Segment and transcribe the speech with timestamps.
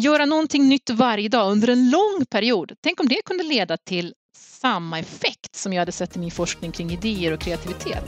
[0.00, 2.72] Göra någonting nytt varje dag under en lång period.
[2.80, 6.72] Tänk om det kunde leda till samma effekt som jag hade sett i min forskning
[6.72, 8.04] kring idéer och kreativitet.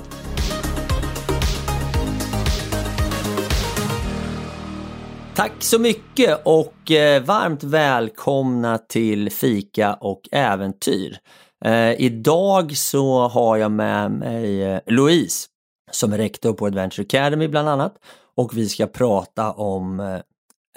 [5.34, 11.18] Tack så mycket och eh, varmt välkomna till Fika och Äventyr.
[11.64, 15.48] Eh, idag så har jag med mig eh, Louise
[15.90, 17.94] som är rektor på Adventure Academy bland annat
[18.36, 20.20] och vi ska prata om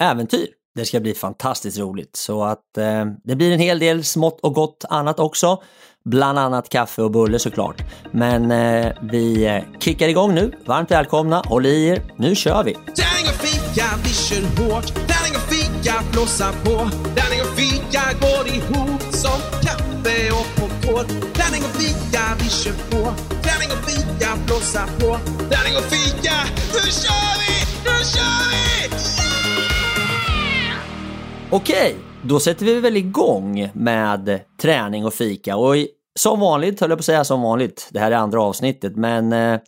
[0.00, 0.55] äventyr.
[0.76, 4.54] Det ska bli fantastiskt roligt så att eh, det blir en hel del smått och
[4.54, 5.62] gott annat också.
[6.04, 7.82] Bland annat kaffe och bulle såklart.
[8.12, 10.52] Men eh, vi eh, kickar igång nu.
[10.66, 12.02] Varmt välkomna, håll i er.
[12.16, 12.74] Nu kör vi!
[12.74, 14.86] Tärning och fika, vi kör hårt.
[14.94, 16.90] Tärning och fika, blåsa på.
[17.16, 21.06] Tärning och fika går ihop som kaffe och popcorn.
[21.32, 23.14] Tärning och fika, vi kör på.
[23.42, 25.18] Tärning och fika, blåsa på.
[25.50, 26.36] Tärning och fika,
[26.72, 27.54] nu kör vi!
[27.84, 29.25] Nu kör vi!
[31.50, 35.56] Okej, då sätter vi väl igång med träning och fika.
[35.56, 35.74] Och
[36.18, 39.32] som vanligt, höll jag på att säga som vanligt, det här är andra avsnittet, men
[39.32, 39.60] eh,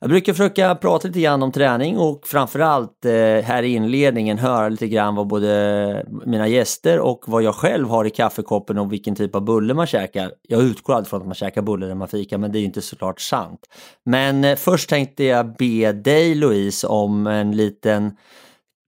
[0.00, 3.12] jag brukar försöka prata lite grann om träning och framförallt eh,
[3.44, 8.04] här i inledningen höra lite grann vad både mina gäster och vad jag själv har
[8.04, 10.32] i kaffekoppen och vilken typ av bulle man käkar.
[10.48, 12.82] Jag utgår alltid från att man käkar bulle när man fikar, men det är inte
[12.82, 13.60] såklart sant.
[14.04, 18.16] Men eh, först tänkte jag be dig Louise om en liten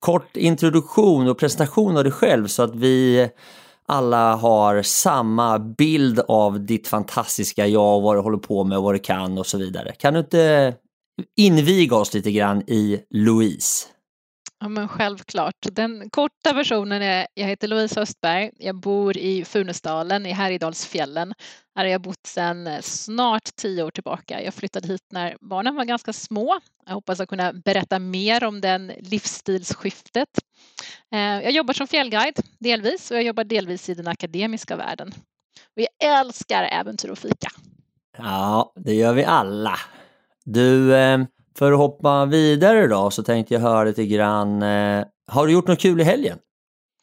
[0.01, 3.29] kort introduktion och presentation av dig själv så att vi
[3.89, 8.85] alla har samma bild av ditt fantastiska jag och vad du håller på med och
[8.85, 9.93] vad du kan och så vidare.
[9.93, 10.75] Kan du inte
[11.37, 13.87] inviga oss lite grann i Louise?
[14.61, 15.67] Ja, men självklart.
[15.73, 21.35] Den korta versionen är, jag heter Louise Östberg, jag bor i Funäsdalen i Härjedalsfjällen.
[21.75, 24.43] Här har jag bott sedan eh, snart tio år tillbaka.
[24.43, 26.59] Jag flyttade hit när barnen var ganska små.
[26.87, 30.29] Jag hoppas att kunna berätta mer om den livsstilsskiftet.
[31.13, 35.15] Eh, jag jobbar som fjällguide delvis och jag jobbar delvis i den akademiska världen.
[35.77, 37.49] Och jag älskar äventyr och fika.
[38.19, 39.79] Ja, det gör vi alla.
[40.45, 41.19] Du, eh,
[41.59, 44.63] för att hoppa vidare då så tänkte jag höra lite grann.
[44.63, 46.39] Eh, har du gjort något kul i helgen?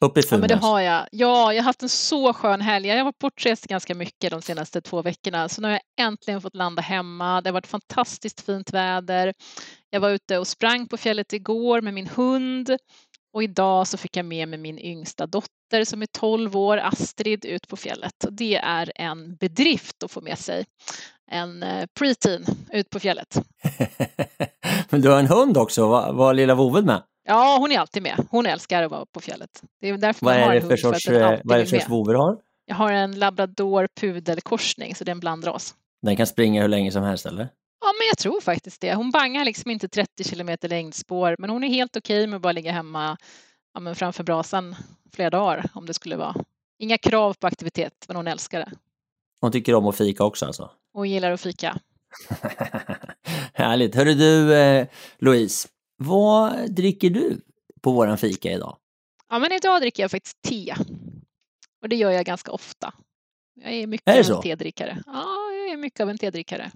[0.02, 0.64] Uppe i Ja, men det Funäs?
[0.64, 1.08] har jag.
[1.12, 2.88] Ja, jag har haft en så skön helg.
[2.88, 6.42] Jag har varit bortrest ganska mycket de senaste två veckorna, så nu har jag äntligen
[6.42, 7.42] fått landa hemma.
[7.42, 9.34] Det har varit fantastiskt fint väder.
[9.90, 12.78] Jag var ute och sprang på fjället igår med min hund
[13.34, 17.46] och idag så fick jag med mig min yngsta dotter som är 12 år, Astrid,
[17.46, 18.24] ut på fjället.
[18.26, 20.66] Och det är en bedrift att få med sig
[21.32, 23.42] en eh, preteen ut på fjället.
[24.90, 27.02] Men du har en hund också, var, var lilla Voved med?
[27.26, 28.26] Ja, hon är alltid med.
[28.30, 29.64] Hon älskar att vara på fjället.
[29.82, 31.62] Det är därför Vad man har är det för sorts, för att eh, vad är
[31.62, 32.38] det för sorts du har?
[32.66, 35.76] Jag har en labrador pudelkorsning, så det är en blandras.
[36.02, 37.50] Den kan springa hur länge som helst eller?
[37.82, 38.94] Ja, men jag tror faktiskt det.
[38.94, 42.54] Hon bangar liksom inte 30 kilometer längdspår, men hon är helt okej med att bara
[42.54, 43.18] ligga hemma
[43.74, 44.76] ja, framför brasan
[45.14, 46.36] flera dagar om det skulle vara.
[46.80, 48.72] Inga krav på aktivitet, men hon älskar det.
[49.44, 50.72] Hon tycker om att fika också alltså?
[50.94, 51.78] Hon gillar att fika.
[53.54, 53.96] Härligt.
[53.96, 54.88] Hörru du, eh,
[55.20, 55.68] Louise,
[55.98, 57.42] vad dricker du
[57.82, 58.78] på våran fika idag?
[59.30, 60.76] Ja, men idag dricker jag faktiskt te.
[61.82, 62.94] Och det gör jag ganska ofta.
[63.56, 65.04] Jag är mycket Är av en tedrickare.
[65.06, 66.72] Ja, jag är mycket av en tedrickare.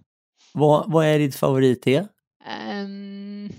[0.54, 2.08] Vad, vad är ditt favoritte?
[2.46, 3.50] Ehm,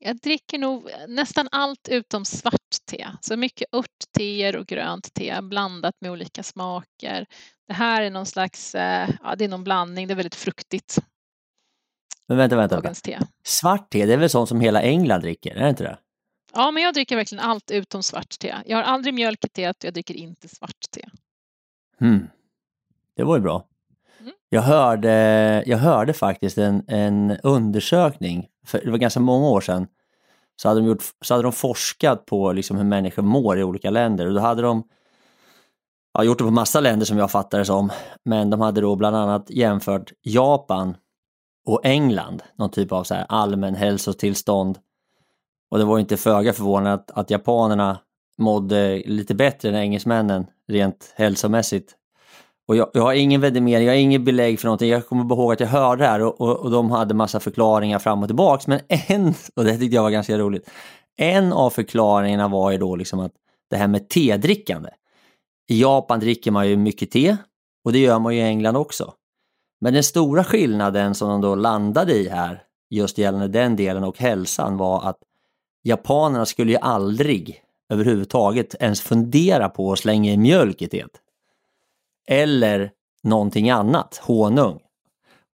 [0.00, 2.54] jag dricker nog nästan allt utom svart
[2.90, 3.06] te.
[3.20, 7.26] Så mycket örtteer och grönt te blandat med olika smaker.
[7.68, 10.98] Det här är någon slags, eh, ja det är någon blandning, det är väldigt fruktigt,
[12.28, 12.74] Men vänta, vänta.
[12.74, 12.86] vänta.
[12.88, 13.18] dagens te.
[13.44, 15.98] Svart te, det är väl sånt som hela England dricker, är det inte det?
[16.52, 18.54] Ja, men jag dricker verkligen allt utom svart te.
[18.66, 21.08] Jag har aldrig mjölk i teet och jag dricker inte svart te.
[22.00, 22.28] Hmm.
[23.16, 23.68] Det var ju bra.
[24.20, 24.32] Mm.
[24.48, 25.12] Jag hörde,
[25.66, 29.86] jag hörde faktiskt en, en undersökning, för det var ganska många år sedan,
[30.56, 33.90] så hade de, gjort, så hade de forskat på liksom hur människor mår i olika
[33.90, 34.82] länder och då hade de
[36.12, 37.90] ja, gjort det på massa länder som jag fattar det som,
[38.24, 40.96] men de hade då bland annat jämfört Japan
[41.66, 44.78] och England, någon typ av så här allmän hälsotillstånd.
[45.70, 47.98] Och det var inte föga förvånande att, att japanerna
[48.38, 51.94] mådde lite bättre än engelsmännen rent hälsomässigt.
[52.68, 54.90] Och jag, jag har ingen vedimering, jag har inget belägg för någonting.
[54.90, 57.98] Jag kommer ihåg att jag hörde det här och, och, och de hade massa förklaringar
[57.98, 58.66] fram och tillbaks.
[58.66, 60.70] Men en, och det tyckte jag var ganska roligt,
[61.16, 63.32] en av förklaringarna var ju då liksom att
[63.70, 64.90] det här med tedrickande.
[65.68, 67.36] I Japan dricker man ju mycket te
[67.84, 69.12] och det gör man ju i England också.
[69.80, 74.18] Men den stora skillnaden som de då landade i här, just gällande den delen och
[74.18, 75.18] hälsan, var att
[75.82, 77.62] japanerna skulle ju aldrig
[77.92, 81.20] överhuvudtaget ens fundera på att slänga i mjölk i teet.
[82.28, 82.90] Eller
[83.22, 84.80] någonting annat, honung.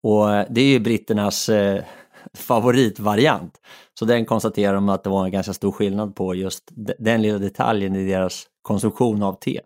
[0.03, 1.85] Och eh, det är ju britternas eh,
[2.35, 3.61] favoritvariant.
[3.99, 6.65] Så den konstaterar de att det var en ganska stor skillnad på just
[6.99, 9.61] den lilla detaljen i deras konsumtion av te.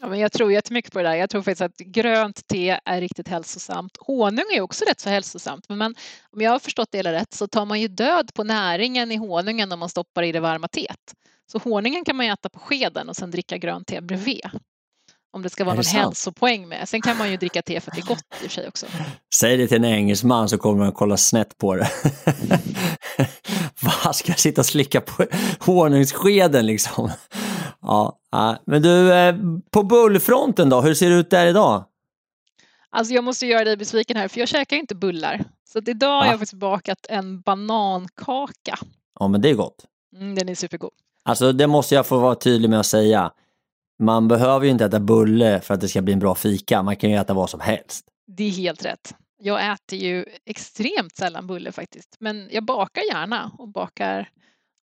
[0.00, 1.14] Ja, men jag tror jättemycket på det där.
[1.14, 3.96] Jag tror faktiskt att grönt te är riktigt hälsosamt.
[4.00, 5.68] Honung är också rätt så hälsosamt.
[5.68, 5.94] Men man,
[6.30, 9.16] om jag har förstått det hela rätt så tar man ju död på näringen i
[9.16, 11.14] honungen om man stoppar i det varma teet.
[11.52, 14.40] Så honungen kan man ju äta på skeden och sen dricka grönt te bredvid.
[15.34, 16.04] Om det ska vara någon sant?
[16.04, 16.88] hälsopoäng med.
[16.88, 18.68] Sen kan man ju dricka te för att det är gott i och för sig
[18.68, 18.86] också.
[19.34, 21.90] Säg det till en engelsman så kommer man att kolla snett på det.
[24.04, 25.26] Vad ska jag sitta och slicka på
[25.60, 27.10] honungsskeden liksom?
[27.80, 28.18] Ja,
[28.64, 29.34] men du, eh,
[29.70, 31.84] på bullfronten då, hur ser det ut där idag?
[32.90, 35.44] Alltså jag måste göra dig besviken här för jag käkar inte bullar.
[35.64, 36.26] Så att idag har Va?
[36.26, 38.78] jag faktiskt bakat en banankaka.
[39.20, 39.84] Ja, men det är gott.
[40.16, 40.90] Mm, den är supergod.
[41.24, 43.30] Alltså det måste jag få vara tydlig med att säga.
[43.98, 46.82] Man behöver ju inte äta bulle för att det ska bli en bra fika.
[46.82, 48.04] Man kan ju äta vad som helst.
[48.26, 49.14] Det är helt rätt.
[49.38, 52.16] Jag äter ju extremt sällan bulle faktiskt.
[52.18, 54.28] Men jag bakar gärna och bakar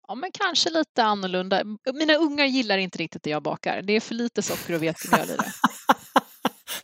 [0.08, 1.62] ja, men kanske lite annorlunda.
[1.94, 3.82] Mina ungar gillar inte riktigt det jag bakar.
[3.82, 5.52] Det är för lite socker och vetemjöl i det.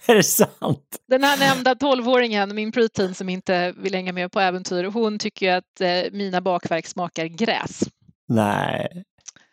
[0.12, 0.96] är det sant?
[1.08, 5.46] Den här nämnda 12-åringen, min preteen som inte vill hänga med på äventyr, hon tycker
[5.46, 7.80] ju att eh, mina bakverk smakar gräs.
[8.28, 9.04] Nej.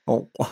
[0.06, 0.48] Åh.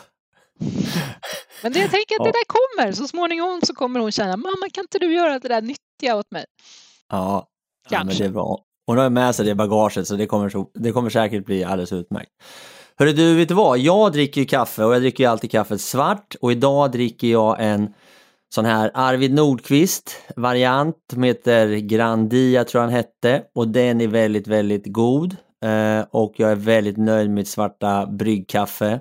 [1.63, 2.91] Men det, jag tänker att det där kommer.
[2.91, 6.31] Så småningom så kommer hon känna, mamma kan inte du göra det där nyttiga åt
[6.31, 6.45] mig?
[7.09, 7.47] Ja,
[7.89, 8.23] ja men Kanske.
[8.23, 8.59] det är bra.
[8.87, 11.93] Hon har med sig det bagaget så det kommer, så, det kommer säkert bli alldeles
[11.93, 12.31] utmärkt.
[12.97, 13.79] Hörru du, vet du vad?
[13.79, 17.55] Jag dricker ju kaffe och jag dricker ju alltid kaffet svart och idag dricker jag
[17.59, 17.93] en
[18.55, 24.07] sån här Arvid Nordqvist variant som heter Grandia tror jag han hette och den är
[24.07, 28.99] väldigt, väldigt god eh, och jag är väldigt nöjd med mitt svarta bryggkaffe.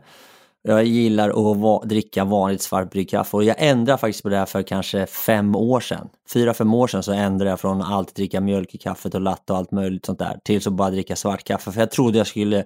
[0.69, 4.47] Jag gillar att va- dricka vanligt svart bryggkaffe och jag ändrade faktiskt på det här
[4.47, 6.09] för kanske fem år sedan.
[6.33, 9.21] Fyra, fem år sedan så ändrade jag från att alltid dricka mjölk i kaffet och
[9.21, 11.73] latte och allt möjligt sånt där till att bara dricka svart kaffe.
[11.73, 12.65] För jag trodde jag skulle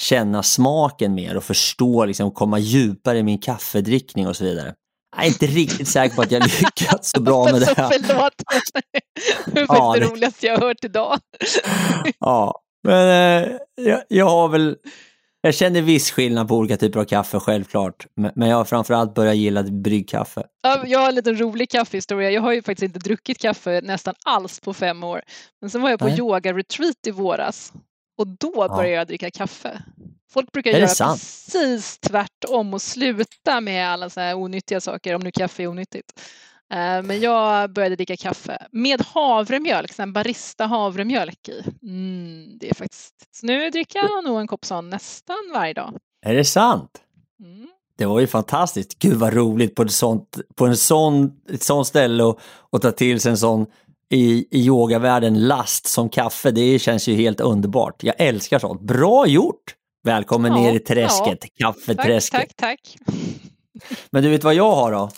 [0.00, 4.74] känna smaken mer och förstå, liksom komma djupare i min kaffedrickning och så vidare.
[5.16, 7.90] Jag är inte riktigt säker på att jag lyckats så bra med det här.
[8.02, 8.32] förlåt.
[9.52, 11.18] Det är Ja, det- roligaste jag hört idag.
[12.18, 13.08] Ja, men
[13.42, 14.76] eh, jag, jag har väl
[15.46, 18.06] jag känner viss skillnad på olika typer av kaffe, självklart.
[18.14, 20.42] Men, jag har framförallt börjat gilla bryggkaffe.
[20.62, 22.30] Ja, jag har en liten rolig kaffehistoria.
[22.30, 25.22] Jag har ju faktiskt inte druckit kaffe nästan alls på fem år.
[25.60, 27.72] Men sen var jag på yoga-retreat i våras
[28.18, 29.82] och då började jag dricka kaffe.
[30.32, 31.20] Folk brukar göra sant?
[31.20, 36.20] precis tvärtom och sluta med alla så här onyttiga saker, om nu kaffe är onyttigt.
[36.72, 41.62] Eh, Men jag började dricka kaffe med havremjölk, sån barista havremjölk i.
[41.82, 43.14] Mm, det är faktiskt...
[43.30, 45.94] Så nu dricker jag nog en kopp sån nästan varje dag.
[46.26, 46.90] Är det sant?
[47.40, 47.68] Mm.
[47.98, 48.98] Det var ju fantastiskt.
[48.98, 52.92] Gud vad roligt på, ett sånt, på en sån, ett sånt ställe och, och ta
[52.92, 53.66] till sig en sån
[54.10, 56.50] i, i yogavärlden last som kaffe.
[56.50, 58.02] Det känns ju helt underbart.
[58.04, 58.80] Jag älskar sånt.
[58.80, 59.74] Bra gjort!
[60.04, 62.40] Välkommen Ja, ner i träsket, Tack, kaffeträsket.
[62.40, 62.96] tack, tack.
[64.10, 65.10] Men du vet vad jag har då?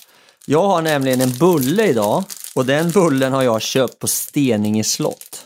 [0.46, 5.44] Jag har nämligen en bulle idag och den bullen har jag köpt på Steninge slott.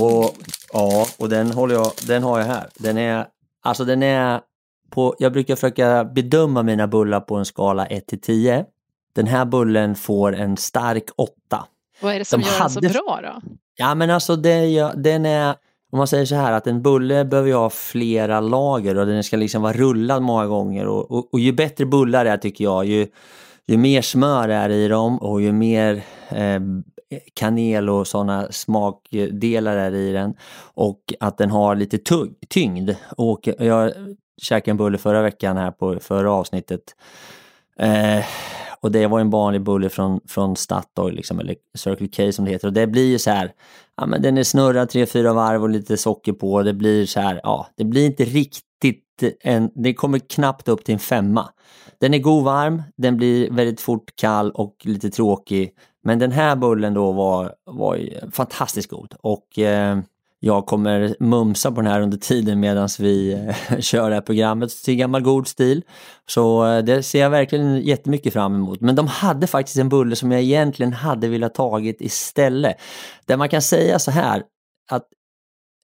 [0.00, 0.34] Och,
[0.72, 2.68] ja, och den, håller jag, den har jag här.
[2.74, 3.26] Den är,
[3.62, 4.40] alltså den är
[4.90, 8.64] på, jag brukar försöka bedöma mina bullar på en skala 1 till 10.
[9.14, 11.32] Den här bullen får en stark 8.
[12.00, 13.50] Vad är det som De gör den så hade- bra då?
[13.78, 15.54] Ja men alltså det, den är,
[15.92, 19.24] om man säger så här att en bulle behöver ju ha flera lager och den
[19.24, 22.64] ska liksom vara rullad många gånger och, och, och ju bättre bullar det är tycker
[22.64, 23.06] jag, ju,
[23.66, 26.60] ju mer smör är i dem och ju mer eh,
[27.34, 30.34] kanel och sådana smakdelar är i den
[30.74, 32.90] och att den har lite tugg, tyngd.
[33.16, 33.92] Och jag
[34.42, 36.82] käkade en bulle förra veckan här på förra avsnittet.
[37.78, 38.24] Eh,
[38.80, 42.50] och det var en vanlig bulle från, från Statoil, liksom, eller Circle K som det
[42.50, 42.68] heter.
[42.68, 43.52] Och det blir ju så här,
[43.96, 46.62] ja men den är snurrad tre, fyra varv och lite socker på.
[46.62, 49.02] Det blir så här, ja, det blir inte riktigt
[49.40, 51.48] en, det kommer knappt upp till en femma.
[52.00, 55.72] Den är god varm, den blir väldigt fort kall och lite tråkig.
[56.02, 58.00] Men den här bullen då var, var
[58.30, 59.98] fantastiskt god och eh,
[60.40, 64.70] jag kommer mumsa på den här under tiden medan vi eh, kör det här programmet
[64.84, 65.82] till gammal god stil.
[66.26, 68.80] Så eh, det ser jag verkligen jättemycket fram emot.
[68.80, 72.76] Men de hade faktiskt en bulle som jag egentligen hade velat tagit istället.
[73.24, 74.42] Där man kan säga så här
[74.90, 75.08] att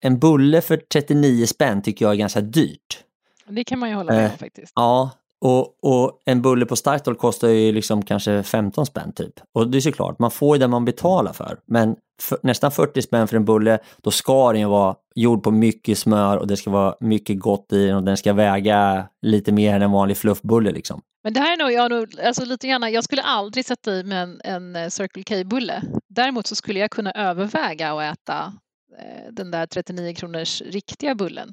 [0.04, 3.04] en bulle för 39 spänn tycker jag är ganska dyrt.
[3.48, 4.72] Det kan man ju hålla med Eh, om faktiskt.
[4.74, 5.10] Ja,
[5.44, 9.32] och, och en bulle på Startol kostar ju liksom kanske 15 spänn typ.
[9.54, 11.58] Och det är såklart, man får ju det man betalar för.
[11.66, 15.50] Men för, nästan 40 spänn för en bulle, då ska den ju vara gjord på
[15.50, 19.52] mycket smör och det ska vara mycket gott i den och den ska väga lite
[19.52, 21.00] mer än en vanlig fluffbulle liksom.
[21.24, 24.04] Men det här är nog, jag, nog, alltså lite grann, jag skulle aldrig sätta i
[24.04, 25.82] mig en, en eh, Circle K-bulle.
[26.08, 28.52] Däremot så skulle jag kunna överväga att äta
[28.98, 31.52] eh, den där 39 kronors riktiga bullen.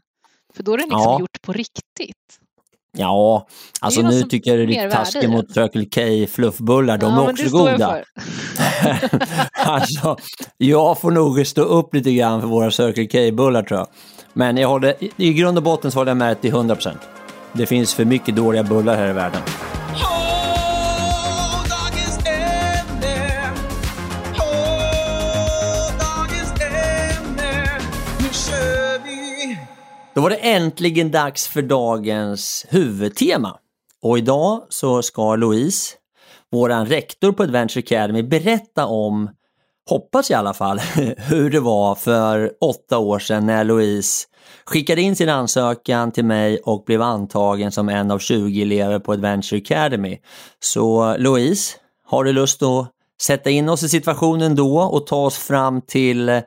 [0.53, 1.19] För då är den liksom Ja.
[1.19, 2.39] gjort på riktigt.
[2.97, 3.47] Ja,
[3.81, 5.53] alltså nu tycker jag det är värde i taskigt mot.
[5.53, 5.85] Circle
[6.25, 7.87] K fluffbullar, de Ja, är också jag goda.
[7.89, 8.03] för.
[9.69, 10.17] alltså,
[10.57, 13.87] jag får nog stå upp lite grann för våra Circle K-bullar tror jag.
[14.33, 16.97] Men jag håller, i- i grund och botten så håller jag med dig till 100%.
[17.53, 19.41] Det finns för mycket dåliga bullar här i världen.
[30.19, 33.57] Då var det äntligen dags för dagens huvudtema.
[34.01, 35.95] Och idag så ska Louise,
[36.51, 39.29] våran rektor på Adventure Academy, berätta om,
[39.89, 40.79] hoppas i alla fall,
[41.17, 44.27] hur det var för åtta år sedan när Louise
[44.65, 49.13] skickade in sin ansökan till mig och blev antagen som en av 20 elever på
[49.13, 50.17] Adventure Academy.
[50.59, 55.37] Så Louise, har du lust att sätta in oss i situationen då och ta oss
[55.37, 56.41] fram till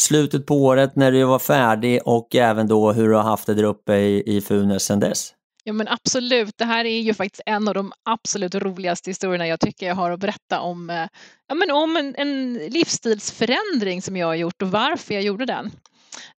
[0.00, 3.54] slutet på året när du var färdig och även då hur du har haft det
[3.54, 5.32] där uppe i, i Funäs sedan dess?
[5.64, 9.60] Ja men absolut, det här är ju faktiskt en av de absolut roligaste historierna jag
[9.60, 11.06] tycker jag har att berätta om, eh,
[11.48, 15.70] ja, men om en, en livsstilsförändring som jag har gjort och varför jag gjorde den.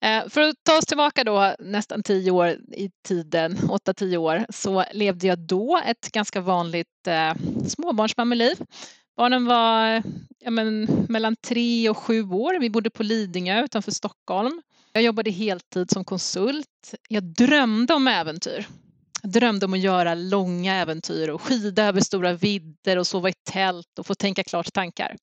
[0.01, 4.47] Eh, för att ta oss tillbaka då nästan tio år i tiden, åtta tio år,
[4.49, 7.35] så levde jag då ett ganska vanligt eh,
[7.67, 8.57] småbarnsmammeliv.
[9.19, 10.03] Barnen var
[10.39, 12.61] ja, men, mellan tre och sju år.
[12.61, 14.63] Vi bodde på Lidingö utanför Stockholm.
[14.93, 16.95] Jag jobbade heltid som konsult.
[17.09, 18.67] Jag drömde om äventyr.
[19.23, 23.33] Jag drömde om att göra långa äventyr och skida över stora vidder och sova i
[23.51, 25.17] tält och få tänka klart tankar.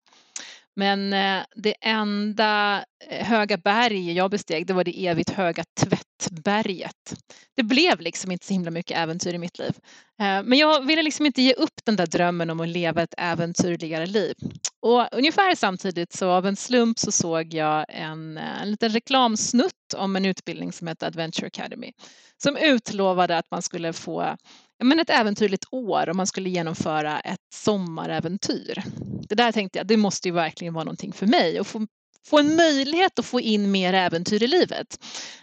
[0.76, 7.16] Men eh, det enda eh, höga berg jag besteg det var det evigt höga Tvättberget.
[7.56, 9.74] Det blev liksom inte så himla mycket äventyr i mitt liv.
[10.20, 13.14] Eh, men jag ville liksom inte ge upp den där drömmen om att leva ett
[13.18, 14.34] äventyrligare liv.
[14.82, 20.16] Och ungefär samtidigt så av en slump så såg jag en, en liten reklamsnutt om
[20.16, 21.92] en utbildning som heter Adventure Academy
[22.38, 24.38] som utlovade att man skulle få
[24.84, 28.84] men ett äventyrligt år och man skulle genomföra ett sommaräventyr.
[29.30, 31.88] Det där tänkte jag, det måste ju verkligen vara någonting för mig och få,
[32.28, 35.00] få en möjlighet att få in mer äventyr i livet.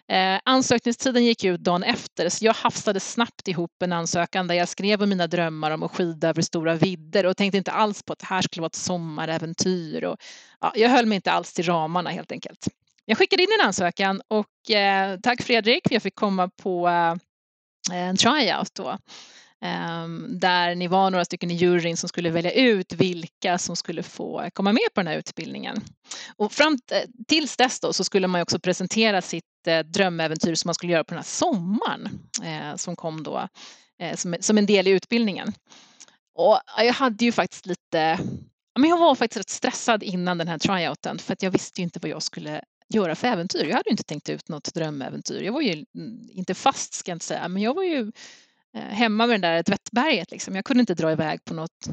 [0.09, 4.69] Eh, ansökningstiden gick ut dagen efter så jag hafsade snabbt ihop en ansökan där jag
[4.69, 8.13] skrev om mina drömmar om att skida över stora vidder och tänkte inte alls på
[8.13, 10.05] att det här skulle vara ett sommaräventyr.
[10.05, 10.17] Och,
[10.61, 12.69] ja, jag höll mig inte alls till ramarna helt enkelt.
[13.05, 17.15] Jag skickade in en ansökan och eh, tack Fredrik, jag fick komma på eh,
[17.91, 18.99] Eh, en tryout då.
[19.65, 24.03] Ehm, där ni var några stycken i juryn som skulle välja ut vilka som skulle
[24.03, 25.77] få komma med på den här utbildningen.
[26.37, 30.69] Och fram eh, tills dess då så skulle man också presentera sitt eh, drömäventyr som
[30.69, 32.09] man skulle göra på den här sommaren
[32.77, 33.49] som kom då
[34.15, 35.53] som, som, en del i utbildningen.
[36.39, 38.19] Och jag hade ju faktiskt lite,
[38.79, 41.85] men jag var faktiskt rätt stressad innan den här tryouten för att jag visste ju
[41.85, 42.63] inte vad jag skulle
[42.95, 43.65] göra för äventyr.
[43.65, 45.43] Jag hade inte tänkt ut något drömäventyr.
[45.43, 48.13] Jag var ju mm, inte fast ska jag inte säga, men jag var ju
[48.77, 50.31] eh, hemma med det där tvättberget.
[50.31, 50.57] Liksom.
[50.57, 51.89] Jag kunde inte dra iväg på något,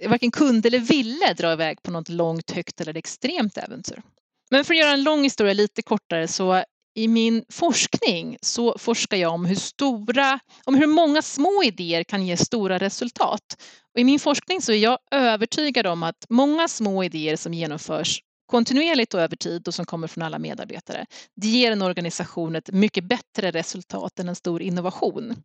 [0.00, 4.02] jag varken kunde eller ville dra iväg på något långt, högt eller extremt äventyr.
[4.50, 6.64] Men för att göra en lång historia lite kortare så
[6.94, 12.26] i min forskning så forskar jag om hur stora, om hur många små idéer kan
[12.26, 13.56] ge stora resultat.
[13.94, 18.22] Och I min forskning så är jag övertygad om att många små idéer som genomförs
[18.48, 21.06] kontinuerligt och över tid och som kommer från alla medarbetare.
[21.36, 25.42] Det ger en organisation ett mycket bättre resultat än en stor innovation.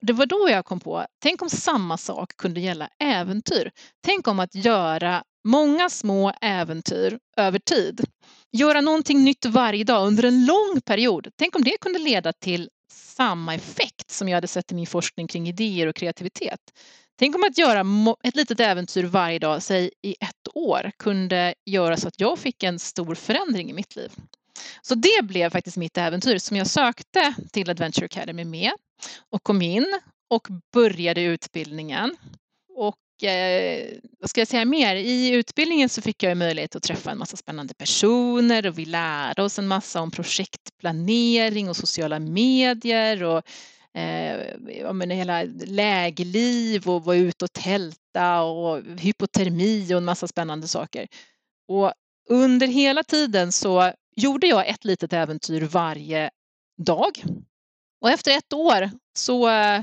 [0.00, 3.70] Det var då jag kom på, tänk om samma sak kunde gälla äventyr.
[4.04, 8.04] Tänk om att göra många små äventyr över tid.
[8.52, 11.28] Göra någonting nytt varje dag under en lång period.
[11.38, 15.26] Tänk om det kunde leda till samma effekt som jag hade sett i min forskning
[15.26, 16.60] kring idéer och kreativitet.
[17.20, 17.84] Tänk om att göra
[18.22, 22.62] ett litet äventyr varje dag, säg i ett år, kunde göra så att jag fick
[22.62, 24.12] en stor förändring i mitt liv.
[24.82, 28.72] Så det blev faktiskt mitt äventyr som jag sökte till Adventure Academy med
[29.30, 29.86] och kom in
[30.30, 32.16] och började utbildningen.
[32.76, 33.86] Och eh,
[34.20, 34.96] vad ska jag säga mer?
[34.96, 39.42] I utbildningen så fick jag möjlighet att träffa en massa spännande personer och vi lärde
[39.42, 43.42] oss en massa om projektplanering och sociala medier och
[43.94, 44.40] Eh,
[44.80, 50.68] ja, men hela lägliv och vara ute och tälta och hypotermi och en massa spännande
[50.68, 51.08] saker.
[51.68, 51.92] Och
[52.28, 56.30] under hela tiden så gjorde jag ett litet äventyr varje
[56.86, 57.22] dag.
[58.00, 59.82] Och efter ett år så eh,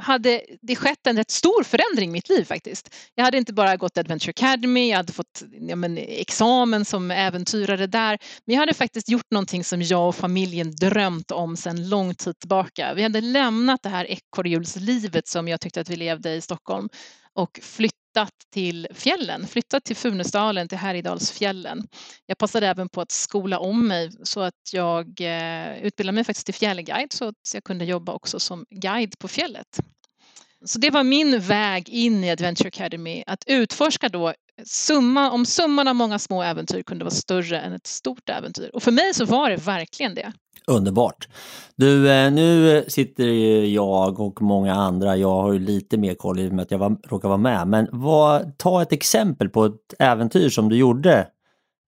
[0.00, 2.94] hade det skett en rätt stor förändring i mitt liv faktiskt.
[3.14, 7.86] Jag hade inte bara gått Adventure Academy, jag hade fått ja, men, examen som äventyrare
[7.86, 12.14] där, men jag hade faktiskt gjort någonting som jag och familjen drömt om sedan lång
[12.14, 12.94] tid tillbaka.
[12.94, 16.88] Vi hade lämnat det här ekorrhjulslivet som jag tyckte att vi levde i Stockholm
[17.34, 21.88] och flyttat till fjällen, flyttat till Funäsdalen, till Härjedalsfjällen.
[22.26, 26.46] Jag passade även på att skola om mig så att jag eh, utbildade mig faktiskt
[26.46, 29.80] till fjällguide så att jag kunde jobba också som guide på fjället.
[30.64, 34.32] Så det var min väg in i Adventure Academy, att utforska då
[34.64, 38.70] summa, om summan av många små äventyr kunde vara större än ett stort äventyr.
[38.72, 40.32] Och för mig så var det verkligen det.
[40.66, 41.28] Underbart.
[41.76, 46.40] Du, eh, nu sitter ju jag och många andra, jag har ju lite mer koll
[46.40, 49.64] i och med att jag var, råkar vara med, men vad, ta ett exempel på
[49.64, 51.26] ett äventyr som du gjorde,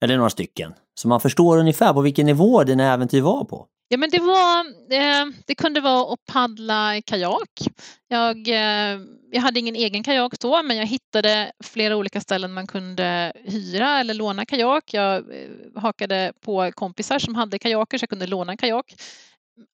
[0.04, 3.66] eller några stycken, så man förstår ungefär på vilken nivå dina äventyr var på.
[3.92, 7.50] Ja, men det, var, eh, det kunde vara att paddla kajak.
[8.08, 9.00] Jag, eh,
[9.30, 14.00] jag hade ingen egen kajak då, men jag hittade flera olika ställen man kunde hyra
[14.00, 14.94] eller låna kajak.
[14.94, 18.94] Jag eh, hakade på kompisar som hade kajaker så jag kunde låna en kajak.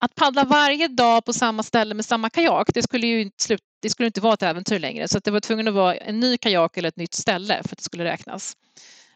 [0.00, 3.90] Att paddla varje dag på samma ställe med samma kajak, det skulle ju slut, det
[3.90, 5.08] skulle inte vara ett äventyr längre.
[5.08, 7.78] Så det var tvungen att vara en ny kajak eller ett nytt ställe för att
[7.78, 8.56] det skulle räknas.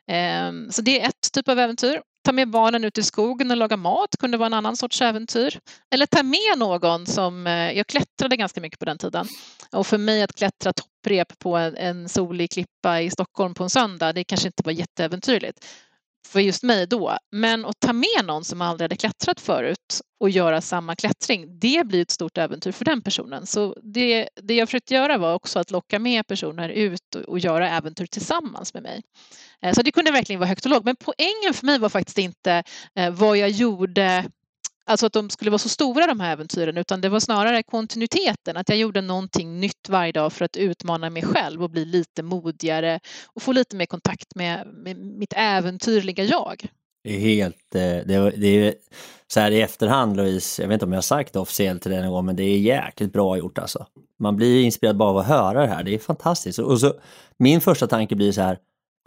[0.06, 2.00] Ehm, så det är ett typ av äventyr.
[2.24, 5.60] Ta med barnen ut i skogen och laga mat kunde vara en annan sorts äventyr.
[5.94, 9.26] Eller ta med någon som, eh, jag klättrade ganska mycket på den tiden.
[9.72, 13.70] Och för mig att klättra topprep på en, en solig klippa i Stockholm på en
[13.70, 15.58] söndag, det kanske inte var jätteäventyrligt
[16.26, 17.18] för just mig då.
[17.30, 21.86] Men att ta med någon som aldrig hade klättrat förut och göra samma klättring, det
[21.86, 23.46] blir ett stort äventyr för den personen.
[23.46, 27.38] Så det, det jag försökte göra var också att locka med personer ut och, och
[27.38, 29.02] göra äventyr tillsammans med mig.
[29.62, 30.84] Eh, så det kunde verkligen vara högt och lågt.
[30.84, 32.62] Men poängen för mig var faktiskt inte
[32.94, 34.24] eh, vad jag gjorde
[34.84, 38.56] Alltså att de skulle vara så stora de här äventyren utan det var snarare kontinuiteten,
[38.56, 42.22] att jag gjorde någonting nytt varje dag för att utmana mig själv och bli lite
[42.22, 43.00] modigare
[43.34, 46.66] och få lite mer kontakt med, med mitt äventyrliga jag.
[47.04, 48.74] Det är helt, eh, det är, det är
[49.32, 51.90] så här i efterhand Louise, jag vet inte om jag har sagt det officiellt till
[51.90, 53.86] dig någon gång, men det är jäkligt bra gjort alltså.
[54.18, 56.58] Man blir inspirerad bara av att höra det här, det är fantastiskt.
[56.58, 56.94] Och så,
[57.38, 58.58] min första tanke blir så här,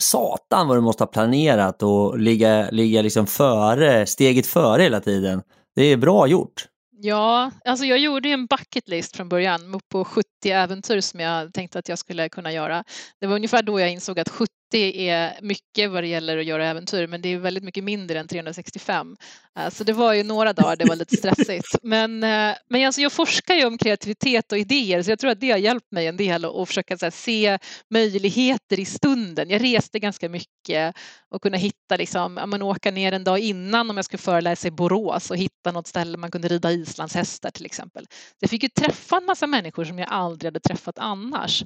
[0.02, 5.42] satan vad du måste ha planerat och ligga, ligga liksom före, steget före hela tiden.
[5.76, 6.68] Det är bra gjort.
[7.02, 11.54] Ja, alltså jag gjorde ju en bucket list från början på 70 äventyr som jag
[11.54, 12.84] tänkte att jag skulle kunna göra.
[13.20, 16.46] Det var ungefär då jag insåg att 70 180 är mycket vad det gäller att
[16.46, 19.16] göra äventyr men det är väldigt mycket mindre än 365.
[19.60, 21.68] Eh, så det var ju några dagar det var lite stressigt.
[21.84, 25.40] Men, eh, men alltså jag forskar ju om kreativitet och idéer så jag tror att
[25.40, 29.50] det har hjälpt mig en del att försöka här, se möjligheter i stunden.
[29.50, 30.96] Jag reste ganska mycket
[31.30, 34.72] och kunna hitta, liksom, man åka ner en dag innan om jag skulle föreläsa i
[34.72, 38.06] Borås och hitta något ställe man kunde rida islandshästar till exempel.
[38.40, 41.64] Jag fick ju träffa en massa människor som jag aldrig hade träffat annars.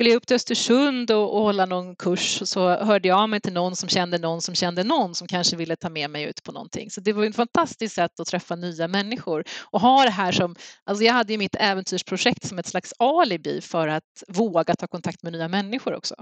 [0.00, 3.40] Skulle jag upp till Östersund och, och hålla någon kurs så hörde jag av mig
[3.40, 6.42] till någon som kände någon som kände någon som kanske ville ta med mig ut
[6.42, 6.90] på någonting.
[6.90, 10.56] Så det var ett fantastiskt sätt att träffa nya människor och ha det här som,
[10.84, 15.22] alltså jag hade ju mitt äventyrsprojekt som ett slags alibi för att våga ta kontakt
[15.22, 16.14] med nya människor också.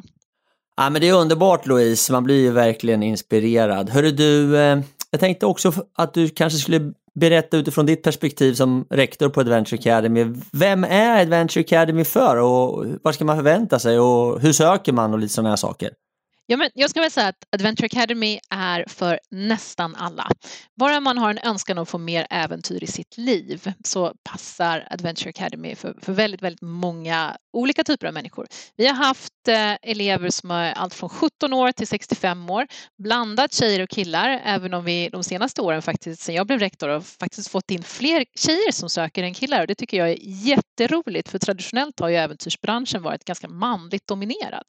[0.77, 3.91] Ja, men det är underbart Louise, man blir ju verkligen inspirerad.
[3.91, 8.87] Hörru du, eh, jag tänkte också att du kanske skulle berätta utifrån ditt perspektiv som
[8.91, 10.27] rektor på Adventure Academy.
[10.53, 15.13] Vem är Adventure Academy för och vad ska man förvänta sig och hur söker man
[15.13, 15.91] och lite sådana här saker?
[16.51, 20.29] Ja, men jag ska väl säga att Adventure Academy är för nästan alla.
[20.77, 25.31] Bara man har en önskan att få mer äventyr i sitt liv så passar Adventure
[25.31, 28.47] Academy för, för väldigt, väldigt många olika typer av människor.
[28.77, 32.67] Vi har haft eh, elever som är allt från 17 år till 65 år,
[33.03, 36.89] blandat tjejer och killar, även om vi de senaste åren faktiskt, sen jag blev rektor,
[36.89, 40.19] har faktiskt fått in fler tjejer som söker än killar och det tycker jag är
[40.21, 44.65] jätteroligt för traditionellt har ju äventyrsbranschen varit ganska manligt dominerad.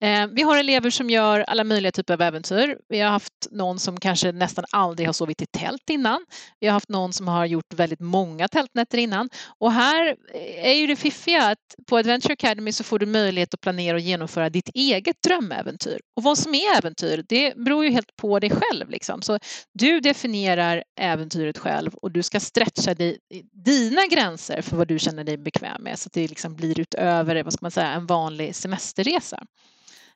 [0.00, 2.78] Eh, vi har elever som gör alla möjliga typer av äventyr.
[2.88, 6.26] Vi har haft någon som kanske nästan aldrig har sovit i tält innan.
[6.60, 9.28] Vi har haft någon som har gjort väldigt många tältnätter innan.
[9.58, 13.54] Och här eh, är ju det fiffiga att på Adventure Academy så får du möjlighet
[13.54, 16.00] att planera och genomföra ditt eget drömäventyr.
[16.16, 18.90] Och vad som är äventyr, det beror ju helt på dig själv.
[18.90, 19.22] Liksom.
[19.22, 19.38] Så
[19.72, 23.18] du definierar äventyret själv och du ska stretcha dig,
[23.64, 27.42] dina gränser för vad du känner dig bekväm med så att det liksom blir utöver
[27.42, 29.46] vad ska man säga, en vanlig semesterresa.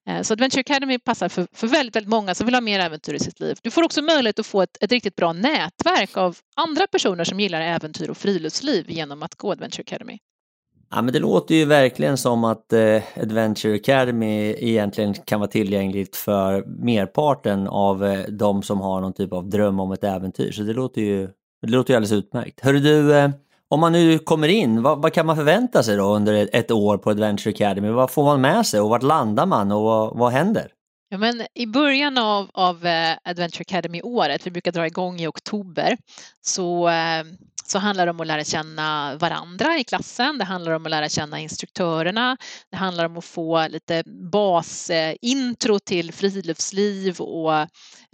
[0.09, 3.15] Eh, så Adventure Academy passar för, för väldigt, väldigt många som vill ha mer äventyr
[3.15, 3.59] i sitt liv.
[3.63, 7.41] Du får också möjlighet att få ett, ett riktigt bra nätverk av andra personer som
[7.41, 10.19] gillar äventyr och friluftsliv genom att gå Adventure Academy.
[10.91, 16.17] Ja, men det låter ju verkligen som att eh, Adventure Academy egentligen kan vara tillgängligt
[16.17, 20.53] för merparten av eh, de som har någon typ av dröm om ett äventyr.
[20.53, 21.29] Så det låter ju,
[21.63, 22.61] det låter ju alldeles utmärkt.
[22.61, 23.31] Hörru du, eh,
[23.71, 26.99] om man nu kommer in, vad, vad, kan man förvänta sig då under ett år
[26.99, 27.89] på Adventure Academy?
[27.89, 30.73] Vad får man med sig och vart landar man och vad, vad händer?
[31.09, 35.97] Ja, men I början av, av eh, Adventure Academy-året, vi brukar dra igång i oktober,
[36.41, 37.25] så eh,
[37.71, 40.39] så handlar det om att lära känna varandra i klassen.
[40.39, 42.37] Det handlar om att lära känna instruktörerna.
[42.71, 44.03] Det handlar om att få lite
[44.33, 47.67] basintro till friluftsliv och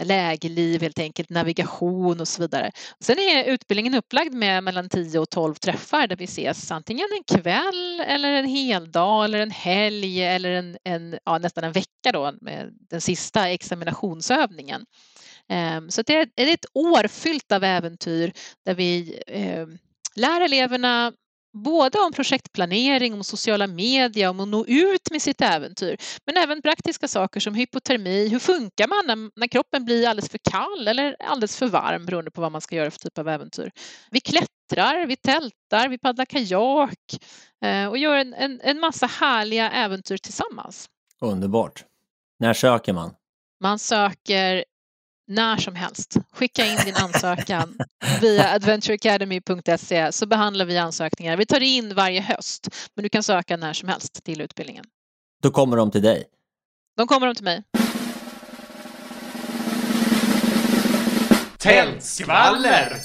[0.02, 2.70] lägerliv helt enkelt, navigation och så vidare.
[3.00, 7.40] Sen är utbildningen upplagd med mellan 10 och 12 träffar där vi ses antingen en
[7.40, 12.12] kväll eller en hel dag eller en helg eller en, en ja, nästan en vecka
[12.12, 14.86] då med den sista examinationsövningen.
[15.48, 18.32] Ehm, så det är ett år fyllt av äventyr
[18.64, 19.78] där vi ehm,
[20.14, 21.12] lär eleverna
[21.64, 26.62] både om projektplanering, om sociala medier, om att nå ut med sitt äventyr, men även
[26.62, 28.28] praktiska saker som hypotermi.
[28.28, 32.30] Hur funkar man när, när, kroppen blir alldeles för kall eller alldeles för varm beroende
[32.30, 33.70] på vad man ska göra för typ av äventyr.
[34.10, 36.98] Vi klättrar, vi tältar, vi paddlar kajak
[37.64, 40.88] eh, och gör en, en, en massa härliga äventyr tillsammans.
[41.20, 41.84] Underbart.
[42.38, 43.14] När söker man?
[43.60, 44.64] Man söker
[45.26, 46.16] när som helst.
[46.32, 47.78] Skicka in din ansökan
[48.20, 51.36] via adventureacademy.se så behandlar vi ansökningar.
[51.36, 54.84] Vi tar in varje höst, men du kan söka när som helst till utbildningen.
[55.42, 56.24] Då kommer de till dig?
[56.96, 57.62] De kommer de till mig.
[61.58, 62.96] Tältskvaller!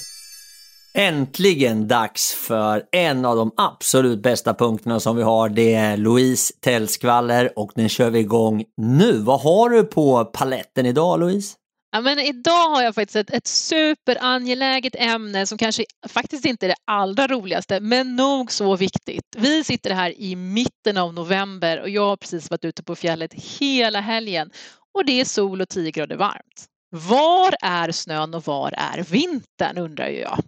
[0.94, 5.50] Äntligen dags för en av de absolut bästa punkterna som vi har.
[5.50, 9.18] Det är Louise Tältskvaller och den kör vi igång nu.
[9.18, 11.56] Vad har du på paletten idag Louise?
[11.92, 16.68] Ja, men idag har jag faktiskt ett, ett superangeläget ämne som kanske faktiskt inte är
[16.68, 19.36] det allra roligaste men nog så viktigt.
[19.38, 23.34] Vi sitter här i mitten av november och jag har precis varit ute på fjället
[23.34, 24.52] hela helgen
[24.94, 26.66] och det är sol och 10 grader varmt.
[26.90, 30.40] Var är snön och var är vintern undrar jag.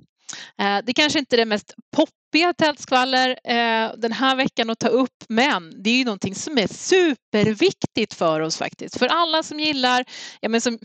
[0.62, 4.88] Eh, det kanske inte är det mest poppiga tältskvaller eh, den här veckan att ta
[4.88, 9.00] upp men det är ju någonting som är superviktigt för oss faktiskt.
[9.00, 10.06] För alla som gillar,
[10.40, 10.80] ja, men som,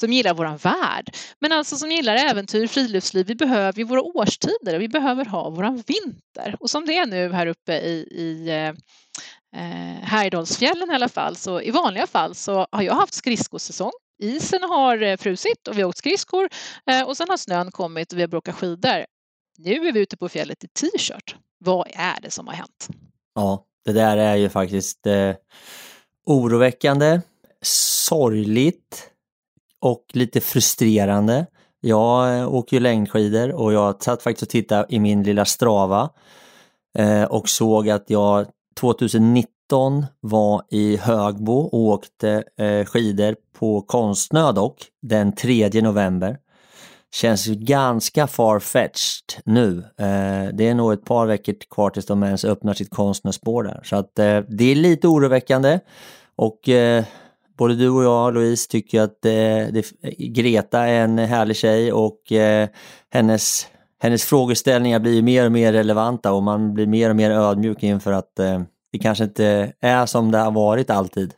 [0.00, 3.26] som gillar våran värld men alltså som gillar äventyr, friluftsliv.
[3.26, 6.56] Vi behöver ju våra årstider och vi behöver ha våran vinter.
[6.60, 8.68] Och som det är nu här uppe i, i eh,
[9.56, 14.62] eh Härjedalsfjällen i alla fall så i vanliga fall så har jag haft skridskosäsong isen
[14.62, 16.48] har eh, frusit och vi har åkt skridskor
[16.90, 19.04] eh, och sen har snön kommit och vi har bråkat skidor.
[19.58, 21.36] Nu är vi ute på fjället i t-shirt.
[21.58, 22.88] Vad är det som har hänt?
[23.34, 25.34] Ja, det där är ju faktiskt eh,
[26.26, 27.20] oroväckande.
[27.62, 29.10] sorgligt
[29.80, 31.46] och lite frustrerande.
[31.80, 36.10] Jag eh, åker ju längdskidor och jag satt faktiskt och tittade i min lilla Strava
[36.98, 38.46] eh, och såg att jag
[38.80, 39.59] 2019
[40.20, 46.38] var i Högbo och åkte eh, skidor på Konstnö dock, den 3 november.
[47.14, 49.78] Känns ju ganska farfetched nu.
[49.78, 53.80] Eh, det är nog ett par veckor kvar tills de ens öppnar sitt konstnärsspår där.
[53.84, 55.80] Så att eh, det är lite oroväckande.
[56.36, 57.04] Och eh,
[57.58, 59.30] både du och jag, Louise, tycker att eh,
[59.72, 62.68] det, Greta är en härlig tjej och eh,
[63.10, 63.66] hennes,
[64.02, 68.12] hennes frågeställningar blir mer och mer relevanta och man blir mer och mer ödmjuk inför
[68.12, 68.60] att eh,
[68.92, 71.34] det kanske inte är som det har varit alltid.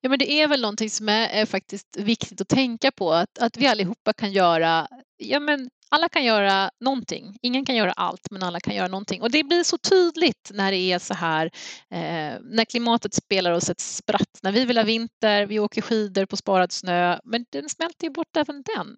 [0.00, 3.38] Ja, men det är väl någonting som är, är, faktiskt viktigt att tänka på, att,
[3.38, 7.38] att vi allihopa kan göra, ja men alla kan göra någonting.
[7.42, 9.22] Ingen kan göra allt, men alla kan göra någonting.
[9.22, 11.46] Och det blir så tydligt när det är så här,
[11.90, 14.38] eh, när klimatet spelar oss ett spratt.
[14.42, 18.10] När vi vill ha vinter, vi åker skidor på sparad snö, men den smälter ju
[18.10, 18.96] bort även den.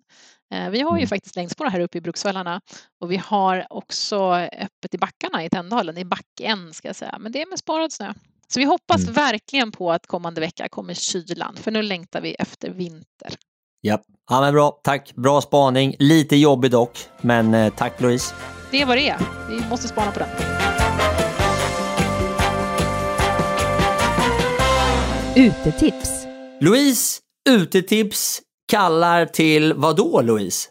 [0.54, 1.08] Eh, vi har ju mm.
[1.08, 2.60] faktiskt längdspår här uppe i Bruksvallarna
[3.00, 7.32] och vi har också öppet i backarna i Tändalen, i backen ska jag säga, men
[7.32, 8.12] det är med sparad snö.
[8.48, 9.14] Så vi hoppas mm.
[9.14, 13.34] verkligen på att kommande vecka kommer kylan, för nu längtar vi efter vinter.
[13.86, 13.98] Ja,
[14.30, 14.80] ja men bra.
[14.82, 15.12] Tack.
[15.14, 15.96] Bra spaning.
[15.98, 18.34] Lite jobbig dock, men eh, tack Louise.
[18.70, 19.18] Det är vad det är.
[19.48, 20.28] Vi måste spana på den.
[25.36, 26.26] Utetips.
[26.60, 30.68] Louise, utetips kallar till vad då Louise?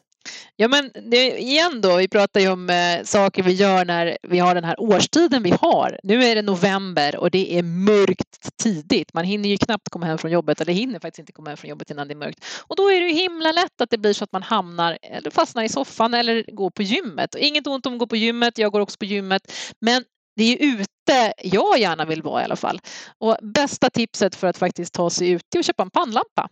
[0.56, 4.40] Ja men det, igen då, vi pratar ju om eh, saker vi gör när vi
[4.40, 6.00] har den här årstiden vi har.
[6.04, 9.14] Nu är det november och det är mörkt tidigt.
[9.14, 11.70] Man hinner ju knappt komma hem från jobbet eller hinner faktiskt inte komma hem från
[11.70, 12.46] jobbet innan det är mörkt.
[12.68, 15.32] Och då är det ju himla lätt att det blir så att man hamnar eller
[15.32, 17.36] fastnar i soffan eller går på gymmet.
[17.36, 19.54] Och inget ont om att gå på gymmet, jag går också på gymmet.
[19.80, 20.04] Men
[20.36, 22.80] det är ute jag gärna vill vara i alla fall.
[23.18, 26.50] Och bästa tipset för att faktiskt ta sig ut är att köpa en pannlampa.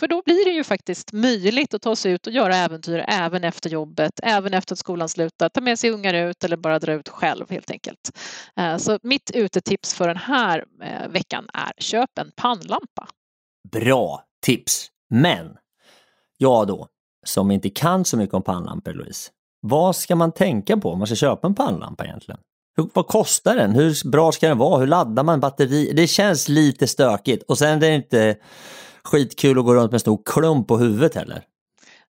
[0.00, 3.44] För då blir det ju faktiskt möjligt att ta sig ut och göra äventyr även
[3.44, 6.92] efter jobbet, även efter att skolan slutar, ta med sig ungar ut eller bara dra
[6.92, 8.18] ut själv helt enkelt.
[8.56, 13.08] Eh, så mitt utetips för den här eh, veckan är köp en pannlampa.
[13.72, 14.88] Bra tips!
[15.10, 15.56] Men
[16.38, 16.88] jag då,
[17.26, 19.30] som inte kan så mycket om pannlampor Louise,
[19.60, 22.40] vad ska man tänka på om man ska köpa en pannlampa egentligen?
[22.76, 23.70] Hur, vad kostar den?
[23.70, 24.80] Hur bra ska den vara?
[24.80, 25.92] Hur laddar man batteri?
[25.92, 28.36] Det känns lite stökigt och sen är det inte
[29.04, 31.44] skitkul att gå runt med en stor klump på huvudet heller.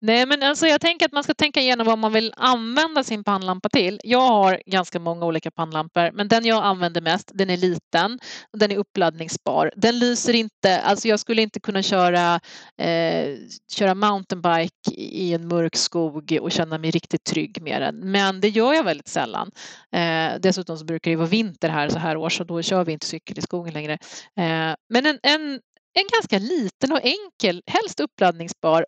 [0.02, 3.24] Nej, men alltså jag tänker att man ska tänka igenom vad man vill använda sin
[3.24, 4.00] pannlampa till.
[4.04, 8.18] Jag har ganska många olika pannlampor, men den jag använder mest, den är liten
[8.52, 9.72] och den är uppladdningsbar.
[9.76, 12.40] Den lyser inte, alltså jag skulle inte kunna köra,
[12.78, 13.36] eh,
[13.72, 18.48] köra mountainbike i en mörk skog och känna mig riktigt trygg med den, men det
[18.48, 19.50] gör jag väldigt sällan.
[19.92, 22.92] Eh, dessutom så brukar det vara vinter här så här år så då kör vi
[22.92, 23.92] inte cykel i skogen längre.
[24.36, 25.60] Eh, men en, en
[25.94, 28.86] en ganska liten och enkel, helst uppladdningsbar.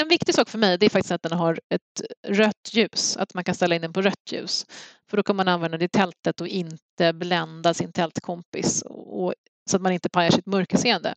[0.00, 3.34] En viktig sak för mig det är faktiskt att den har ett rött ljus, att
[3.34, 4.66] man kan ställa in den på rött ljus.
[5.10, 9.34] För då kan man använda det i tältet och inte blända sin tältkompis och,
[9.70, 11.08] så att man inte pajar sitt mörkerseende.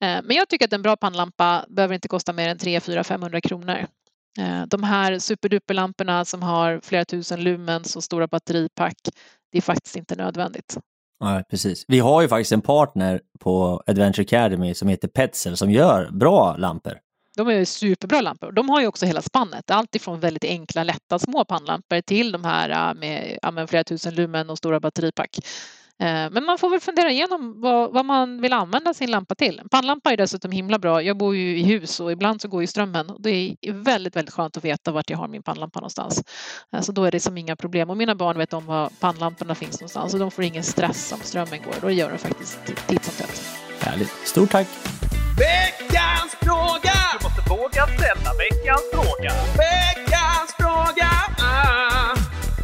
[0.00, 3.04] Eh, men jag tycker att en bra pannlampa behöver inte kosta mer än 3, 4,
[3.04, 3.86] 500 kronor.
[4.38, 8.96] Eh, de här superduperlamporna som har flera tusen lumens och stora batteripack,
[9.52, 10.78] det är faktiskt inte nödvändigt.
[11.20, 11.84] Ja, precis.
[11.88, 16.56] Vi har ju faktiskt en partner på Adventure Academy som heter Petzl som gör bra
[16.56, 16.98] lampor.
[17.36, 18.52] De är superbra lampor.
[18.52, 19.70] De har ju också hela spannet.
[19.70, 24.14] Allt ifrån väldigt enkla, lätta små pannlampor till de här äh, med, med flera tusen
[24.14, 25.38] lumen och stora batteripack.
[26.00, 29.58] Eh, men man får väl fundera igenom vad, vad, man vill använda sin lampa till.
[29.58, 31.02] En pannlampa är dessutom himla bra.
[31.02, 33.12] Jag bor ju i hus och ibland så går ju strömmen.
[33.18, 36.22] Det är väldigt, väldigt skönt att veta vart jag har min pannlampa någonstans.
[36.72, 37.90] Eh, så då är det som inga problem.
[37.90, 41.20] Och mina barn vet om var pannlamporna finns någonstans och de får ingen stress om
[41.22, 41.74] strömmen går.
[41.80, 43.42] Då gör de faktiskt titt som tätt.
[43.80, 44.10] Härligt.
[44.10, 44.68] Stort tack!
[45.38, 46.92] Veckans fråga!
[47.18, 49.32] Du måste våga ställa veckans fråga.
[49.56, 51.10] Veckans fråga!
[51.38, 52.16] Ah,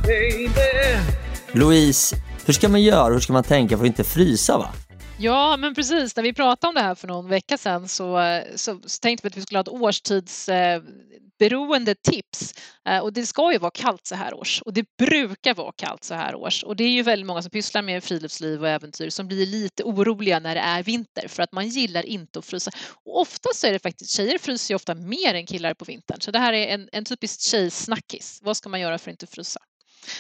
[0.07, 1.15] baby.
[1.53, 3.13] Louise, hur ska man göra?
[3.13, 4.59] Hur ska man tänka för att inte frysa?
[4.59, 4.73] va?
[5.19, 6.17] Ja, men precis.
[6.17, 9.31] När vi pratade om det här för någon vecka sedan så, så, så tänkte vi
[9.31, 12.55] att vi skulle ha ett årstidsberoende eh, tips.
[12.89, 16.05] Eh, och det ska ju vara kallt så här års och det brukar vara kallt
[16.05, 16.65] så här års.
[16.65, 19.85] Och det är ju väldigt många som pysslar med friluftsliv och äventyr som blir lite
[19.85, 22.71] oroliga när det är vinter för att man gillar inte att frysa.
[23.05, 26.21] Och ofta så är det faktiskt, tjejer fryser ju ofta mer än killar på vintern.
[26.21, 28.41] Så det här är en, en typisk tjejsnackis.
[28.43, 29.61] Vad ska man göra för att inte frysa?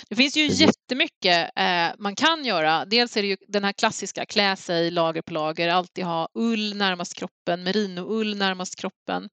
[0.08, 2.84] Det finns ju jättemycket eh, man kan göra.
[2.84, 6.74] Dels är det ju den här klassiska klä sig lager på lager, alltid ha ull
[6.76, 9.28] närmast kroppen, merinoull närmast kroppen.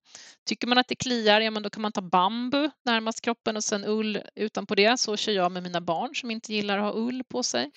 [0.48, 3.64] Tycker man att det kliar, ja men då kan man ta bambu närmast kroppen och
[3.64, 5.00] sen ull utanpå det.
[5.00, 7.70] Så kör jag med mina barn som inte gillar att ha ull på sig.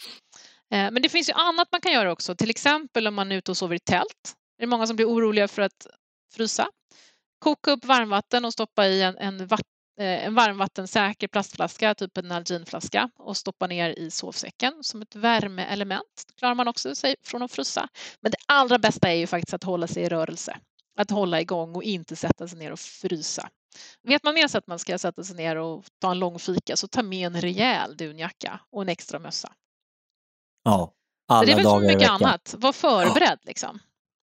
[0.71, 3.35] Eh, men det finns ju annat man kan göra också, till exempel om man är
[3.35, 5.87] ute och sover i tält Det är många som blir oroliga för att
[6.35, 6.67] frysa.
[7.39, 9.47] Koka upp varmvatten och stoppa i en, en,
[9.97, 16.33] en varmvattensäker plastflaska, typ en Nalgene-flaska och stoppa ner i sovsäcken som ett värmeelement.
[16.37, 17.89] klarar man också sig från att frysa.
[18.21, 20.57] Men det allra bästa är ju faktiskt att hålla sig i rörelse.
[20.97, 23.49] Att hålla igång och inte sätta sig ner och frysa.
[24.03, 26.75] Vet man med sig att man ska sätta sig ner och ta en lång fika
[26.75, 29.51] så ta med en rejäl dunjacka och en extra mössa.
[30.63, 30.93] Ja,
[31.27, 33.79] alla det är väl dagar som mycket i annat, var förberedd liksom.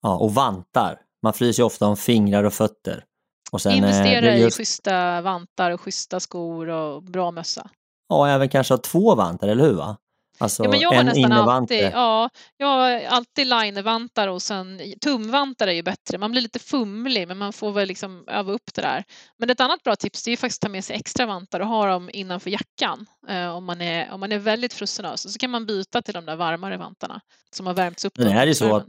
[0.03, 1.01] Ja, och vantar.
[1.23, 3.05] Man fryser ju ofta om fingrar och fötter.
[3.53, 7.31] Och sen, eh, Investera det är i just- schyssta vantar och schyssta skor och bra
[7.31, 7.71] mössa.
[8.09, 9.73] Ja, även kanske ha två vantar, eller hur?
[9.75, 9.97] Va?
[10.39, 14.81] Alltså Ja, men jag har en nästan alltid, ja, jag har alltid linevantar och sen
[15.01, 16.19] tumvantar är ju bättre.
[16.19, 19.05] Man blir lite fumlig men man får väl liksom öva upp det där.
[19.39, 21.61] Men ett annat bra tips det är ju faktiskt att ta med sig extra vantar
[21.61, 25.33] och ha dem innanför jackan eh, om, man är, om man är väldigt frussenös.
[25.33, 27.21] Så kan man byta till de där varmare vantarna
[27.57, 28.19] som har värmts upp.
[28.19, 28.87] Av är det så att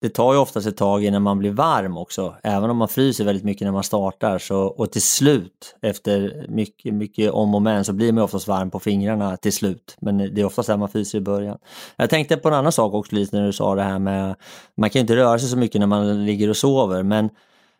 [0.00, 2.34] det tar ju oftast ett tag innan man blir varm också.
[2.42, 6.94] Även om man fryser väldigt mycket när man startar så, och till slut efter mycket,
[6.94, 9.96] mycket om och men så blir man oftast varm på fingrarna till slut.
[10.00, 11.58] Men det är oftast där man fryser i början.
[11.96, 14.36] Jag tänkte på en annan sak också lite när du sa det här med
[14.76, 17.30] man kan ju inte röra sig så mycket när man ligger och sover men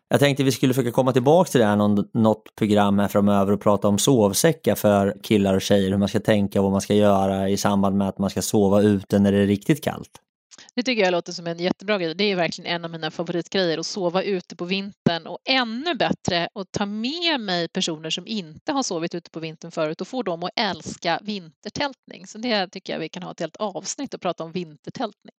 [0.09, 3.53] jag tänkte vi skulle försöka komma tillbaka till det här någon, något program här framöver
[3.53, 6.81] och prata om sovsäckar för killar och tjejer, hur man ska tänka och vad man
[6.81, 10.21] ska göra i samband med att man ska sova ute när det är riktigt kallt.
[10.77, 12.15] Det tycker jag låter som en jättebra grej.
[12.15, 16.49] Det är verkligen en av mina favoritgrejer att sova ute på vintern och ännu bättre
[16.55, 20.23] att ta med mig personer som inte har sovit ute på vintern förut och få
[20.23, 22.27] dem att älska vintertältning.
[22.27, 25.33] Så det tycker jag vi kan ha ett helt avsnitt och prata om vintertältning.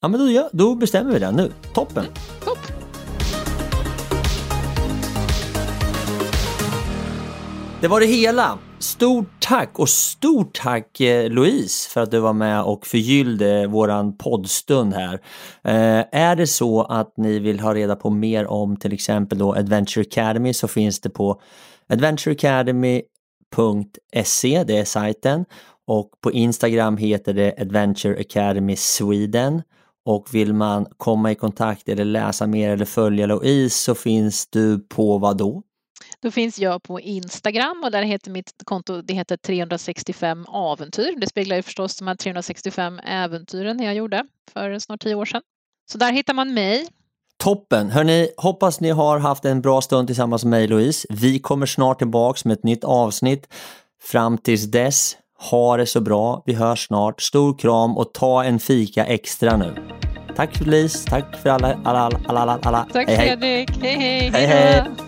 [0.00, 1.52] Ja men då, gör- då bestämmer vi det nu.
[1.74, 2.04] Toppen!
[2.44, 2.58] Topp!
[7.80, 8.58] Det var det hela.
[8.80, 14.16] Stort tack och stort tack eh, Louise för att du var med och förgyllde våran
[14.16, 15.14] poddstund här.
[15.64, 19.54] Eh, är det så att ni vill ha reda på mer om till exempel då
[19.54, 21.40] Adventure Academy så finns det på
[21.88, 25.44] adventureacademy.se, det är sajten.
[25.86, 29.62] Och på Instagram heter det Adventure Academy Sweden.
[30.04, 34.78] Och vill man komma i kontakt eller läsa mer eller följa Louise så finns du
[34.78, 35.62] på vad då?
[36.22, 41.20] Då finns jag på Instagram och där heter mitt konto det heter 365 äventyr.
[41.20, 45.42] Det speglar ju förstås de här 365 äventyren jag gjorde för snart tio år sedan.
[45.92, 46.86] Så där hittar man mig.
[47.38, 47.90] Toppen!
[47.90, 51.06] Hörni, hoppas ni har haft en bra stund tillsammans med mig Louise.
[51.10, 53.48] Vi kommer snart tillbaks med ett nytt avsnitt.
[54.02, 55.16] Fram tills dess,
[55.50, 56.42] ha det så bra.
[56.46, 57.22] Vi hörs snart.
[57.22, 59.74] Stor kram och ta en fika extra nu.
[60.36, 62.86] Tack Louise, tack för alla, alla, alla, alla, alla.
[62.92, 63.16] Tack hej.
[63.16, 64.30] Fredrik, hej hej!
[64.32, 65.07] Hej, hej.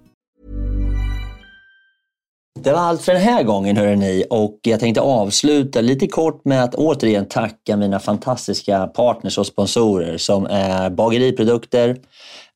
[2.59, 4.25] Det var allt för den här gången hörrni.
[4.29, 10.17] Och jag tänkte avsluta lite kort med att återigen tacka mina fantastiska partners och sponsorer
[10.17, 11.97] som är Bageriprodukter,